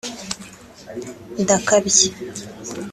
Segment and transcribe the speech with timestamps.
[1.41, 2.07] ‘Ndakabya’